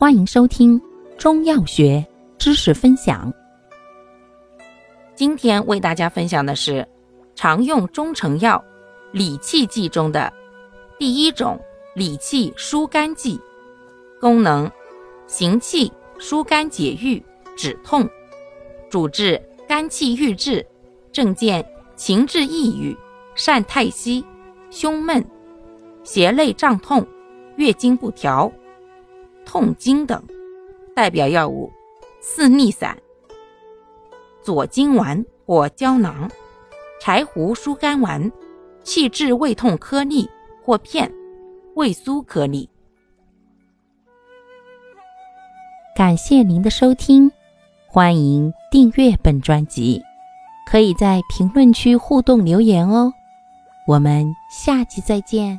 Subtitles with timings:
[0.00, 0.80] 欢迎收听
[1.18, 2.06] 中药学
[2.38, 3.34] 知识分享。
[5.16, 6.86] 今天为大家分享的是
[7.34, 8.64] 常用中成药
[9.10, 10.32] 理气剂中的
[11.00, 11.60] 第一种
[11.96, 13.40] 理气疏肝剂，
[14.20, 14.70] 功能
[15.26, 17.20] 行气、疏肝解郁、
[17.56, 18.08] 止痛，
[18.88, 20.64] 主治肝气郁滞、
[21.10, 22.96] 症见情志抑郁、
[23.34, 24.24] 善太息、
[24.70, 25.28] 胸闷、
[26.04, 27.04] 胁肋胀痛、
[27.56, 28.48] 月经不调。
[29.48, 30.22] 痛经等，
[30.94, 31.72] 代表药物
[32.20, 32.94] 四逆散、
[34.42, 36.30] 左金丸或胶囊、
[37.00, 38.30] 柴胡疏肝丸、
[38.84, 40.28] 气滞胃痛颗粒
[40.62, 41.10] 或片、
[41.76, 42.68] 胃苏颗粒。
[45.96, 47.32] 感谢您的收听，
[47.86, 50.02] 欢迎订阅本专辑，
[50.70, 53.10] 可以在评论区互动留言哦。
[53.86, 55.58] 我们下期再见。